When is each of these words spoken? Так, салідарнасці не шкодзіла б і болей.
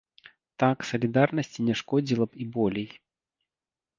Так, 0.61 0.77
салідарнасці 0.91 1.59
не 1.69 1.75
шкодзіла 1.81 2.25
б 2.31 2.43
і 2.45 2.47
болей. 2.55 2.87